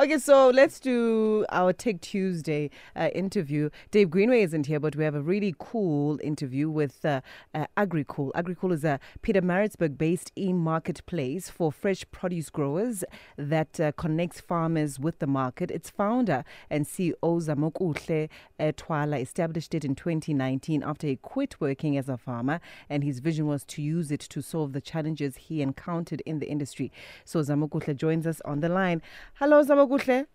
Okay, 0.00 0.18
so 0.18 0.50
let's 0.50 0.78
do 0.78 1.44
our 1.50 1.72
Tech 1.72 2.00
Tuesday 2.00 2.70
uh, 2.94 3.08
interview. 3.16 3.68
Dave 3.90 4.10
Greenway 4.10 4.42
isn't 4.42 4.66
here, 4.66 4.78
but 4.78 4.94
we 4.94 5.02
have 5.02 5.16
a 5.16 5.20
really 5.20 5.56
cool 5.58 6.20
interview 6.22 6.70
with 6.70 7.04
uh, 7.04 7.20
uh, 7.52 7.66
AgriKool. 7.76 8.30
AgriKool 8.30 8.72
is 8.74 8.84
a 8.84 9.00
Pietermaritzburg 9.24 9.98
based 9.98 10.30
e-marketplace 10.38 11.50
for 11.50 11.72
fresh 11.72 12.04
produce 12.12 12.48
growers 12.48 13.02
that 13.36 13.80
uh, 13.80 13.90
connects 13.90 14.40
farmers 14.40 15.00
with 15.00 15.18
the 15.18 15.26
market. 15.26 15.68
Its 15.72 15.90
founder 15.90 16.44
and 16.70 16.86
CEO 16.86 17.16
Zamokuhle 17.20 18.28
uh, 18.60 18.62
Thwala 18.76 19.20
established 19.20 19.74
it 19.74 19.84
in 19.84 19.96
2019 19.96 20.84
after 20.84 21.08
he 21.08 21.16
quit 21.16 21.60
working 21.60 21.96
as 21.96 22.08
a 22.08 22.16
farmer, 22.16 22.60
and 22.88 23.02
his 23.02 23.18
vision 23.18 23.48
was 23.48 23.64
to 23.64 23.82
use 23.82 24.12
it 24.12 24.20
to 24.20 24.42
solve 24.42 24.74
the 24.74 24.80
challenges 24.80 25.36
he 25.38 25.60
encountered 25.60 26.20
in 26.20 26.38
the 26.38 26.46
industry. 26.46 26.92
So 27.24 27.40
Zamokuhle 27.40 27.96
joins 27.96 28.28
us 28.28 28.40
on 28.44 28.60
the 28.60 28.68
line. 28.68 29.02
Hello, 29.40 29.64
Zamokuhle. 29.88 30.26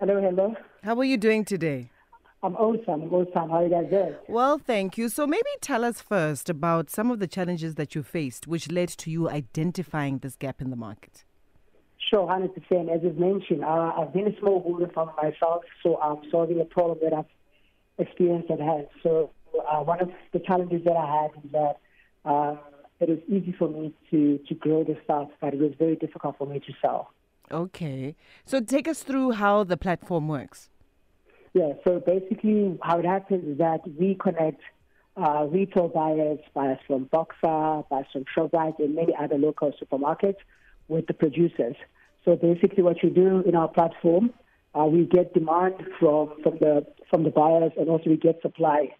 Hello, 0.00 0.20
hello. 0.20 0.54
How 0.82 0.98
are 0.98 1.04
you 1.04 1.16
doing 1.16 1.44
today? 1.44 1.90
I'm 2.42 2.54
awesome, 2.56 3.12
awesome. 3.12 3.50
How 3.50 3.56
are 3.56 3.64
you 3.64 3.70
guys 3.70 3.90
doing? 3.90 4.14
Well, 4.28 4.58
thank 4.58 4.98
you. 4.98 5.08
So 5.08 5.26
maybe 5.26 5.48
tell 5.60 5.84
us 5.84 6.00
first 6.00 6.48
about 6.48 6.90
some 6.90 7.10
of 7.10 7.18
the 7.18 7.26
challenges 7.26 7.74
that 7.76 7.94
you 7.94 8.02
faced, 8.02 8.46
which 8.46 8.70
led 8.70 8.88
to 8.90 9.10
you 9.10 9.28
identifying 9.28 10.18
this 10.18 10.36
gap 10.36 10.60
in 10.60 10.70
the 10.70 10.76
market. 10.76 11.24
Sure, 12.10 12.26
100%. 12.26 12.94
As 12.94 13.00
you've 13.02 13.18
mentioned, 13.18 13.64
uh, 13.64 13.92
I've 13.96 14.12
been 14.12 14.26
a 14.26 14.30
smallholder 14.30 14.92
farmer 14.92 15.12
myself, 15.20 15.62
so 15.82 16.00
I'm 16.00 16.28
solving 16.30 16.60
a 16.60 16.64
problem 16.64 16.98
that 17.02 17.12
I've 17.12 17.26
experienced 17.98 18.50
at 18.50 18.60
hand. 18.60 18.86
So 19.02 19.30
uh, 19.68 19.80
one 19.80 20.00
of 20.00 20.10
the 20.32 20.38
challenges 20.38 20.82
that 20.84 20.96
I 20.96 21.22
had 21.22 21.44
is 21.44 21.52
that 21.52 21.76
um, 22.24 22.58
it 23.00 23.08
was 23.08 23.18
easy 23.28 23.54
for 23.58 23.68
me 23.68 23.92
to, 24.10 24.38
to 24.48 24.54
grow 24.54 24.84
the 24.84 24.96
stuff, 25.04 25.28
but 25.40 25.54
it 25.54 25.60
was 25.60 25.72
very 25.78 25.96
difficult 25.96 26.38
for 26.38 26.46
me 26.46 26.60
to 26.60 26.72
sell. 26.80 27.10
Okay. 27.50 28.14
So 28.44 28.60
take 28.60 28.88
us 28.88 29.02
through 29.02 29.32
how 29.32 29.64
the 29.64 29.76
platform 29.76 30.28
works. 30.28 30.70
Yeah, 31.54 31.72
so 31.84 32.00
basically 32.04 32.78
how 32.82 32.98
it 32.98 33.04
happens 33.04 33.44
is 33.44 33.58
that 33.58 33.80
we 33.98 34.16
connect 34.20 34.60
uh, 35.16 35.46
retail 35.50 35.88
buyers, 35.88 36.38
buyers 36.54 36.78
from 36.86 37.04
Boxer, 37.04 37.82
buyers 37.90 38.06
from 38.12 38.24
Shoprite, 38.36 38.78
and 38.78 38.94
many 38.94 39.14
other 39.18 39.36
local 39.36 39.72
supermarkets 39.72 40.36
with 40.88 41.06
the 41.06 41.14
producers. 41.14 41.74
So 42.24 42.36
basically 42.36 42.82
what 42.82 43.02
you 43.02 43.10
do 43.10 43.42
in 43.46 43.54
our 43.54 43.68
platform, 43.68 44.32
uh, 44.78 44.84
we 44.84 45.06
get 45.06 45.34
demand 45.34 45.74
from, 45.98 46.34
from 46.42 46.58
the 46.58 46.86
from 47.10 47.24
the 47.24 47.30
buyers 47.30 47.72
and 47.78 47.88
also 47.88 48.10
we 48.10 48.18
get 48.18 48.40
supply 48.42 48.94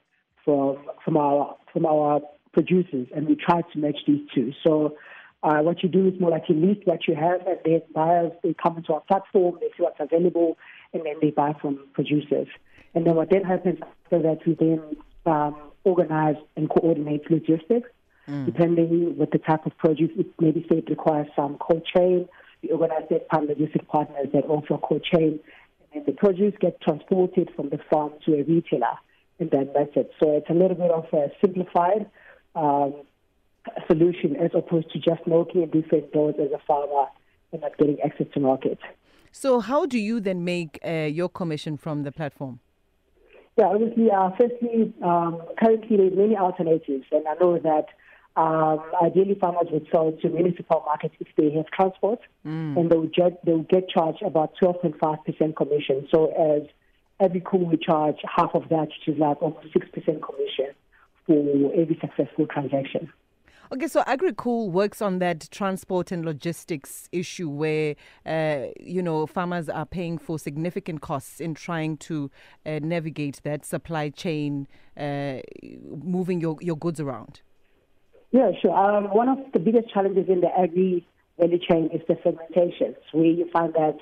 from 0.45 0.79
from 1.05 1.17
our 1.17 1.57
from 1.73 1.85
our 1.85 2.21
producers 2.53 3.07
and 3.15 3.29
we 3.29 3.37
try 3.37 3.61
to 3.61 3.79
match 3.79 3.99
these 4.07 4.27
two. 4.35 4.53
So 4.65 4.97
uh, 5.43 5.59
what 5.59 5.83
you 5.83 5.89
do 5.89 6.09
is 6.09 6.21
more 6.21 6.31
like 6.31 6.45
you 6.49 6.55
list 6.55 6.81
what 6.85 7.07
you 7.07 7.15
have, 7.15 7.47
and 7.47 7.59
then 7.65 7.83
buyers 7.95 8.33
they 8.43 8.55
come 8.61 8.77
into 8.77 8.93
our 8.93 9.01
platform, 9.03 9.57
they 9.61 9.69
see 9.77 9.83
what's 9.83 10.01
available, 10.01 10.59
and 10.93 11.05
then 11.05 11.15
they 11.21 11.31
buy 11.31 11.55
from 11.61 11.79
producers. 11.95 12.49
And 12.95 13.07
then 13.07 13.15
what 13.15 13.31
then 13.31 13.45
happens 13.45 13.79
after 14.05 14.21
that, 14.23 14.39
we 14.47 14.55
then 14.55 14.97
um, 15.27 15.57
organize 15.85 16.37
and 16.57 16.69
coordinate 16.69 17.31
logistics, 17.31 17.89
mm. 18.29 18.47
depending 18.47 19.17
with 19.17 19.31
the 19.31 19.39
type 19.39 19.65
of 19.67 19.77
produce. 19.79 20.11
It 20.19 20.27
maybe 20.41 20.67
say 20.69 20.79
it 20.79 20.91
requires 20.91 21.29
some 21.37 21.57
cold 21.59 21.87
chain. 21.97 22.29
We 22.63 22.71
organize 22.71 23.05
that 23.11 23.29
part 23.29 23.45
logistic 23.45 23.87
partners 23.87 24.29
that 24.33 24.45
offer 24.47 24.77
cold 24.79 25.05
chain, 25.05 25.39
and 25.81 25.89
then 25.95 26.03
the 26.07 26.13
produce 26.13 26.55
gets 26.61 26.83
transported 26.83 27.51
from 27.55 27.69
the 27.69 27.79
farm 27.91 28.15
to 28.25 28.35
a 28.35 28.43
retailer, 28.43 28.99
and 29.39 29.51
then 29.53 29.71
that's 29.73 29.93
it. 29.95 30.11
So 30.19 30.33
it's 30.37 30.51
a 30.51 30.55
little 30.55 30.77
bit 30.77 30.91
of 30.91 31.05
a 31.13 31.31
simplified. 31.41 32.11
Um, 32.57 32.95
solution 33.87 34.37
as 34.37 34.51
opposed 34.55 34.91
to 34.93 34.99
just 34.99 35.27
knocking 35.27 35.63
at 35.63 35.71
different 35.71 36.13
doors 36.13 36.35
as 36.41 36.51
a 36.53 36.59
farmer 36.67 37.07
and 37.53 37.63
not 37.63 37.77
getting 37.79 38.01
access 38.01 38.27
to 38.35 38.41
market. 38.41 38.79
So, 39.33 39.61
how 39.61 39.87
do 39.87 39.99
you 39.99 40.21
then 40.21 40.45
make 40.45 40.79
uh, 40.85 40.91
your 40.91 41.29
commission 41.29 41.77
from 41.77 42.03
the 42.03 42.13
platform? 42.13 42.61
Yeah, 43.57 43.67
obviously, 43.67 44.11
uh, 44.11 44.31
firstly, 44.39 44.93
um, 45.03 45.43
currently 45.59 45.97
there's 45.97 46.17
many 46.17 46.37
alternatives, 46.37 47.07
and 47.11 47.27
I 47.27 47.35
know 47.35 47.59
that 47.59 47.87
um, 48.37 48.81
ideally 49.03 49.37
farmers 49.41 49.67
would 49.73 49.87
sell 49.91 50.13
to 50.13 50.29
municipal 50.29 50.83
markets 50.87 51.17
if 51.19 51.27
they 51.37 51.51
have 51.57 51.67
transport, 51.67 52.21
mm. 52.47 52.79
and 52.79 52.89
they 52.89 52.97
would, 52.97 53.13
get, 53.13 53.45
they 53.45 53.59
get 53.69 53.89
charged 53.89 54.23
about 54.23 54.53
12.5% 54.63 55.57
commission. 55.57 56.07
So, 56.11 56.31
as 56.33 56.63
AgriKool, 57.21 57.69
we 57.71 57.77
charge 57.77 58.17
half 58.25 58.51
of 58.55 58.69
that, 58.69 58.89
which 58.89 59.09
is 59.09 59.19
like 59.19 59.43
almost 59.43 59.67
6% 59.75 60.05
commission 60.05 60.75
for 61.27 61.73
every 61.75 61.99
successful 62.01 62.47
transaction. 62.47 63.13
Okay, 63.71 63.87
so 63.87 64.03
AgriKool 64.05 64.71
works 64.71 65.03
on 65.03 65.19
that 65.19 65.47
transport 65.51 66.11
and 66.11 66.25
logistics 66.25 67.07
issue 67.13 67.51
where, 67.51 67.97
uh, 68.25 68.69
you 68.81 69.03
know, 69.03 69.27
farmers 69.27 69.69
are 69.69 69.85
paying 69.85 70.17
for 70.17 70.39
significant 70.39 71.03
costs 71.03 71.39
in 71.39 71.53
trying 71.53 71.99
to 71.99 72.31
uh, 72.65 72.79
navigate 72.83 73.43
that 73.45 73.67
supply 73.67 74.09
chain, 74.09 74.67
uh, 74.97 75.41
moving 76.03 76.41
your, 76.41 76.57
your 76.63 76.79
goods 76.79 76.99
around. 76.99 77.43
Yeah, 78.31 78.53
sure. 78.59 78.75
Um, 78.75 79.05
one 79.15 79.29
of 79.29 79.39
the 79.53 79.59
biggest 79.59 79.93
challenges 79.93 80.31
in 80.31 80.41
the 80.41 80.49
agri 80.59 81.07
value 81.39 81.59
chain 81.59 81.91
is 81.93 82.01
the 82.09 82.17
segmentation, 82.25 82.97
where 83.13 83.27
you 83.27 83.51
find 83.51 83.75
that 83.75 83.99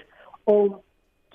all 0.46 0.84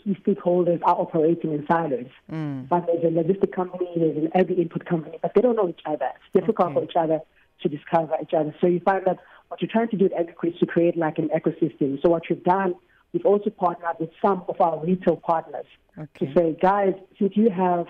key 0.02 0.18
stakeholders 0.26 0.80
are 0.84 0.96
operating 0.96 1.52
in 1.52 1.66
silos. 1.68 2.08
Mm. 2.32 2.70
But 2.70 2.88
there's 2.88 3.04
a 3.04 3.08
logistic 3.08 3.54
company, 3.54 3.90
there's 3.98 4.16
an 4.16 4.30
agri 4.34 4.56
input 4.56 4.86
company, 4.86 5.20
but 5.22 5.34
they 5.36 5.42
don't 5.42 5.58
know 5.58 5.68
each 5.68 5.82
other. 5.86 6.08
It's 6.16 6.40
difficult 6.46 6.70
okay. 6.70 6.74
for 6.76 6.84
each 6.86 6.96
other 6.96 7.20
to 7.62 7.70
discover 7.70 8.16
each 8.22 8.34
other. 8.34 8.54
So 8.62 8.68
you 8.68 8.80
find 8.80 9.06
that 9.06 9.18
what 9.48 9.62
you're 9.62 9.72
trying 9.72 9.90
to 9.90 9.98
do 9.98 10.06
at 10.06 10.14
AgriKool 10.14 10.54
is 10.54 10.60
to 10.60 10.66
create 10.66 10.98
like 10.98 11.18
an 11.18 11.30
ecosystem. 11.30 12.02
So 12.02 12.10
what 12.10 12.30
you've 12.30 12.44
done, 12.44 12.76
we've 13.14 13.26
also 13.26 13.50
partnered 13.50 13.98
with 14.00 14.10
some 14.22 14.44
of 14.48 14.60
our 14.62 14.84
retail 14.84 15.18
partners 15.18 15.66
okay. 15.98 16.26
to 16.26 16.34
say, 16.34 16.58
guys, 16.62 16.94
since 17.20 17.34
you 17.36 17.50
have 17.50 17.88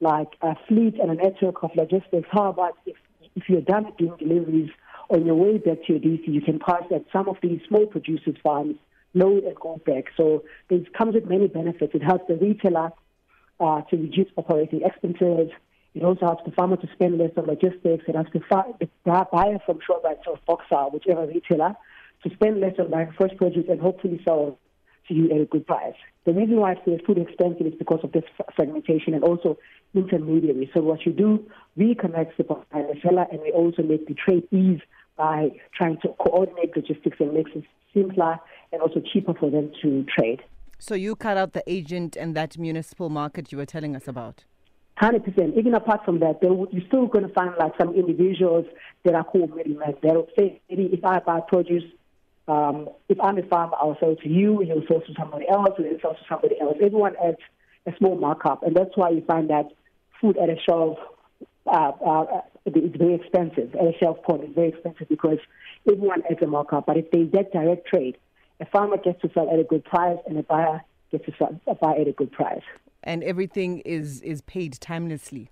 like 0.00 0.28
a 0.42 0.54
fleet 0.66 0.94
and 1.00 1.10
a 1.10 1.14
network 1.14 1.62
of 1.62 1.70
logistics, 1.76 2.28
how 2.30 2.50
about 2.50 2.76
if, 2.86 2.96
if 3.36 3.44
you're 3.48 3.60
done 3.60 3.92
doing 3.98 4.16
deliveries 4.18 4.70
on 5.10 5.24
your 5.24 5.34
way 5.34 5.58
back 5.58 5.84
to 5.86 5.94
your 5.94 6.00
DC, 6.00 6.26
you 6.26 6.40
can 6.40 6.58
pass 6.58 6.82
at 6.94 7.04
some 7.12 7.28
of 7.28 7.36
these 7.42 7.60
small 7.68 7.86
producers' 7.86 8.36
farms, 8.42 8.76
load 9.14 9.44
and 9.44 9.56
go 9.56 9.80
back. 9.86 10.04
So 10.16 10.44
it 10.68 10.92
comes 10.94 11.14
with 11.14 11.26
many 11.26 11.48
benefits. 11.48 11.94
It 11.94 12.02
helps 12.02 12.26
the 12.28 12.34
retailer 12.36 12.90
uh, 13.60 13.82
to 13.82 13.96
reduce 13.96 14.28
operating 14.36 14.82
expenses, 14.82 15.50
it 15.98 16.04
also 16.04 16.26
helps 16.26 16.44
the 16.44 16.52
farmer 16.52 16.76
to 16.76 16.88
spend 16.92 17.18
less 17.18 17.32
on 17.36 17.46
logistics. 17.46 18.04
It 18.06 18.14
helps 18.14 18.30
the, 18.32 18.40
far- 18.48 18.72
the 18.78 18.88
buyer 19.04 19.58
from 19.66 19.80
Shoprite 19.80 20.24
or 20.28 20.38
Boxer, 20.46 20.90
whichever 20.92 21.26
retailer, 21.26 21.74
to 22.22 22.30
spend 22.34 22.60
less 22.60 22.74
on 22.78 22.88
buying 22.92 23.12
fresh 23.16 23.36
produce 23.36 23.66
and 23.68 23.80
hopefully 23.80 24.20
sell 24.24 24.56
to 25.08 25.14
you 25.14 25.28
at 25.32 25.40
a 25.40 25.46
good 25.46 25.66
price. 25.66 25.96
The 26.24 26.32
reason 26.32 26.58
why 26.58 26.76
it's 26.86 27.04
food 27.04 27.18
expensive 27.18 27.66
is 27.66 27.74
because 27.76 27.98
of 28.04 28.12
this 28.12 28.22
fragmentation 28.54 29.12
and 29.12 29.24
also 29.24 29.58
intermediary. 29.92 30.70
So 30.72 30.82
what 30.82 31.04
you 31.04 31.12
do, 31.12 31.44
we 31.74 31.96
connect 31.96 32.38
the 32.38 32.44
buyer 32.44 32.62
and 32.70 32.88
the 32.90 33.00
seller, 33.02 33.26
and 33.32 33.40
we 33.40 33.50
also 33.50 33.82
make 33.82 34.06
the 34.06 34.14
trade 34.14 34.46
ease 34.52 34.80
by 35.16 35.50
trying 35.76 35.98
to 36.02 36.08
coordinate 36.20 36.76
logistics 36.76 37.16
and 37.18 37.32
make 37.32 37.48
it 37.56 37.64
simpler 37.92 38.38
and 38.70 38.80
also 38.80 39.00
cheaper 39.12 39.34
for 39.34 39.50
them 39.50 39.72
to 39.82 40.04
trade. 40.16 40.42
So 40.78 40.94
you 40.94 41.16
cut 41.16 41.36
out 41.36 41.54
the 41.54 41.64
agent 41.66 42.14
and 42.14 42.36
that 42.36 42.56
municipal 42.56 43.08
market 43.08 43.50
you 43.50 43.58
were 43.58 43.66
telling 43.66 43.96
us 43.96 44.06
about? 44.06 44.44
Hundred 44.98 45.24
percent. 45.24 45.54
Even 45.56 45.74
apart 45.74 46.04
from 46.04 46.18
that, 46.18 46.40
there, 46.40 46.50
you're 46.50 46.86
still 46.88 47.06
going 47.06 47.24
to 47.24 47.32
find 47.32 47.52
like 47.56 47.72
some 47.78 47.94
individuals 47.94 48.66
that 49.04 49.14
are 49.14 49.22
called 49.22 49.54
middlemen. 49.54 49.94
They'll 50.02 50.26
say, 50.36 50.60
maybe 50.68 50.90
if 50.92 51.04
I 51.04 51.20
buy 51.20 51.38
produce, 51.46 51.84
um, 52.48 52.88
if 53.08 53.20
I'm 53.20 53.38
a 53.38 53.44
farmer, 53.44 53.76
I'll 53.80 53.96
sell 54.00 54.16
to 54.16 54.28
you. 54.28 54.60
You'll 54.64 54.82
sell 54.88 55.00
to 55.00 55.14
somebody 55.16 55.48
else. 55.48 55.68
You'll 55.78 56.00
sell 56.02 56.14
to 56.14 56.20
somebody 56.28 56.60
else. 56.60 56.78
Everyone 56.82 57.14
adds 57.24 57.36
a 57.86 57.92
small 57.98 58.16
markup, 58.16 58.64
and 58.64 58.74
that's 58.74 58.90
why 58.96 59.10
you 59.10 59.22
find 59.24 59.50
that 59.50 59.66
food 60.20 60.36
at 60.36 60.48
a 60.48 60.56
shelf 60.68 60.98
uh, 61.68 61.92
uh, 62.04 62.40
it's 62.66 62.96
very 62.96 63.14
expensive. 63.14 63.74
At 63.76 63.86
a 63.86 63.92
shelf 64.00 64.20
point, 64.24 64.42
it's 64.44 64.54
very 64.54 64.70
expensive 64.70 65.08
because 65.08 65.38
everyone 65.88 66.22
adds 66.28 66.42
a 66.42 66.48
markup. 66.48 66.86
But 66.86 66.96
if 66.96 67.08
they 67.12 67.22
get 67.22 67.52
direct 67.52 67.86
trade, 67.86 68.16
a 68.60 68.66
farmer 68.66 68.96
gets 68.96 69.20
to 69.22 69.30
sell 69.32 69.48
at 69.48 69.60
a 69.60 69.64
good 69.64 69.84
price, 69.84 70.18
and 70.26 70.36
a 70.38 70.42
buyer 70.42 70.82
gets 71.12 71.24
to 71.26 71.32
sell, 71.38 71.60
buy 71.80 71.98
at 72.00 72.08
a 72.08 72.12
good 72.12 72.32
price 72.32 72.64
and 73.02 73.22
everything 73.24 73.80
is 73.80 74.20
is 74.22 74.40
paid 74.42 74.74
timelessly. 74.74 75.48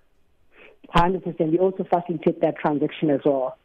Hundred 0.91 1.25
percent. 1.25 1.53
We 1.53 1.59
also 1.59 1.85
facilitate 1.85 2.41
that 2.41 2.57
transaction 2.59 3.11
as 3.11 3.21
well. 3.25 3.57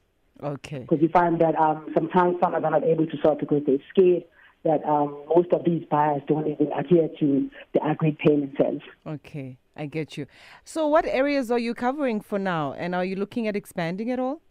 Okay. 0.44 0.80
Because 0.80 1.00
we 1.02 1.08
find 1.10 1.40
that 1.40 1.56
um, 1.56 1.86
sometimes 1.94 2.38
farmers 2.40 2.64
are 2.64 2.72
not 2.72 2.84
able 2.84 3.06
to 3.06 3.18
sell 3.22 3.36
because 3.36 3.62
they're 3.66 3.78
scared 3.92 4.24
that 4.64 4.84
um, 4.86 5.16
most 5.36 5.52
of 5.54 5.64
these 5.66 5.84
buyers 5.90 6.22
don't 6.28 6.48
even 6.48 6.72
adhere 6.72 7.10
to 7.20 7.50
the 7.74 7.88
agreed 7.88 8.18
payment 8.20 8.56
terms. 8.58 8.82
Okay, 9.06 9.58
I 9.76 9.88
get 9.88 10.18
you. 10.18 10.28
So, 10.64 10.88
what 10.88 11.06
areas 11.06 11.50
are 11.52 11.60
you 11.60 11.74
covering 11.74 12.22
for 12.22 12.38
now, 12.38 12.74
and 12.74 12.94
are 12.94 13.06
you 13.06 13.16
looking 13.16 13.48
at 13.48 13.56
expanding 13.56 14.12
at 14.12 14.20
all? 14.20 14.42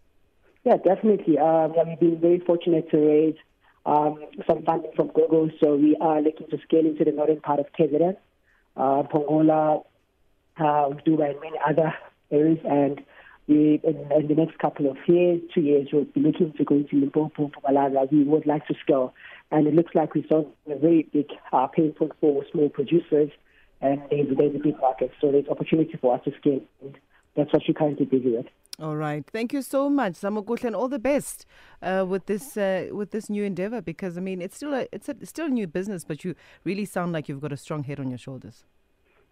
Yeah, 0.65 0.77
definitely. 0.77 1.39
Um, 1.39 1.73
yeah, 1.77 1.85
we've 1.87 2.01
been 2.01 2.21
very 2.21 2.41
fortunate 2.41 2.91
to 2.91 2.99
raise 2.99 3.37
um, 3.87 4.19
some 4.47 4.63
funding 4.65 4.91
from 4.95 5.09
Google, 5.09 5.49
so 5.63 5.77
we 5.77 5.97
are 6.01 6.21
looking 6.21 6.49
to 6.49 6.59
scale 6.65 6.87
into 6.87 7.05
the 7.05 7.13
northern 7.13 7.41
part 7.41 7.61
of 7.61 7.67
KZN 7.79 8.17
uh, 8.81 9.03
Pongola, 9.03 9.83
uh, 10.57 10.89
Dubai, 11.07 11.31
and 11.31 11.41
many 11.41 11.59
other 11.69 11.95
areas. 12.31 12.59
And 12.65 13.03
we, 13.47 13.81
in, 13.85 13.97
in, 14.13 14.29
the 14.29 14.35
next 14.35 14.59
couple 14.59 14.91
of 14.91 14.97
years, 15.07 15.41
two 15.55 15.61
years, 15.61 15.89
we'll 15.93 16.05
be 16.05 16.21
looking 16.21 16.53
to 16.57 16.65
go 16.65 16.77
into 16.77 16.97
Limpopo, 16.97 17.51
Mpumalanga. 17.51 18.11
We 18.11 18.25
would 18.25 18.47
like 18.47 18.67
to 18.69 18.75
scale 18.83 19.13
And 19.51 19.67
it 19.67 19.75
looks 19.75 19.95
like 19.95 20.15
we're 20.15 20.25
starting 20.25 20.53
a 20.71 20.79
very 20.79 21.09
big 21.13 21.27
uh, 21.53 21.67
pain 21.67 21.93
point 21.93 22.13
for 22.21 22.45
small 22.53 22.69
producers, 22.69 23.31
and 23.81 24.01
there's, 24.11 24.29
there's 24.37 24.55
a 24.55 24.59
big 24.59 24.79
market. 24.81 25.11
So 25.21 25.31
there's 25.33 25.49
opportunity 25.49 25.99
for 26.01 26.15
us 26.15 26.25
to 26.25 26.33
scale. 26.41 26.63
And 26.83 26.97
that's 27.37 27.53
what 27.53 27.63
we're 27.67 27.75
currently 27.75 28.07
busy 28.07 28.37
with. 28.37 28.47
All 28.81 28.97
right. 28.97 29.25
Thank 29.31 29.53
you 29.53 29.61
so 29.61 29.91
much, 29.91 30.15
Zamokuhle, 30.15 30.65
and 30.65 30.75
all 30.75 30.89
the 30.89 30.99
best 30.99 31.45
uh, 31.83 32.07
with 32.09 32.25
this 32.27 32.57
uh, 32.57 32.89
with 32.93 33.11
this 33.11 33.29
new 33.29 33.45
endeavor. 33.45 33.83
Because 33.83 34.17
I 34.17 34.23
mean, 34.23 34.41
it's 34.41 34.57
still 34.57 34.73
a 34.73 34.87
it's 34.91 35.09
a, 35.09 35.15
still 35.27 35.47
a 35.47 35.51
new 35.51 35.67
business, 35.67 36.05
but 36.05 36.25
you 36.25 36.35
really 36.65 36.87
sound 36.87 37.13
like 37.13 37.29
you've 37.29 37.43
got 37.43 37.53
a 37.53 37.59
strong 37.59 37.85
head 37.85 38.01
on 38.01 38.09
your 38.09 38.19
shoulders. 38.19 38.65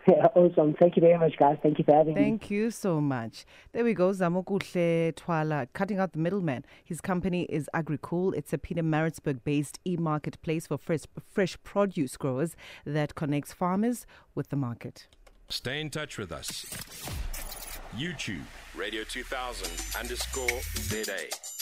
Yeah, 0.07 0.27
awesome. 0.35 0.75
Thank 0.79 0.97
you 0.97 1.01
very 1.01 1.19
much, 1.19 1.37
guys. 1.39 1.57
Thank 1.63 1.79
you 1.79 1.85
for 1.85 1.95
having 1.95 2.15
Thank 2.15 2.27
me. 2.27 2.31
Thank 2.31 2.51
you 2.51 2.71
so 2.71 3.01
much. 3.01 3.47
There 3.73 3.85
we 3.85 3.95
go. 3.95 4.11
Zamokuhle 4.11 5.15
Thwala, 5.15 5.67
cutting 5.73 5.99
out 5.99 6.13
the 6.13 6.19
middleman. 6.19 6.65
His 6.85 7.01
company 7.01 7.45
is 7.45 7.71
AgriKool. 7.75 8.35
It's 8.37 8.53
a 8.53 8.59
Pietermaritzburg 8.59 9.45
based 9.45 9.79
e 9.87 9.97
marketplace 9.97 10.67
for 10.67 10.77
fresh, 10.77 11.05
fresh 11.27 11.57
produce 11.65 12.19
growers 12.19 12.55
that 12.85 13.15
connects 13.15 13.55
farmers 13.55 14.07
with 14.35 14.51
the 14.51 14.57
market. 14.57 15.09
Stay 15.49 15.81
in 15.81 15.89
touch 15.89 16.19
with 16.19 16.31
us. 16.33 16.67
YouTube, 17.97 18.45
Radio 18.79 19.03
2000 19.03 20.01
underscore 20.01 20.61
ZA. 20.77 21.58